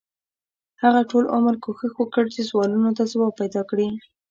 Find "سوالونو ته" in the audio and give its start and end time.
2.49-3.03